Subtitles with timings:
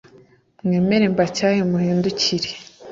[0.65, 2.49] Mwemere mbacyahe muhindukire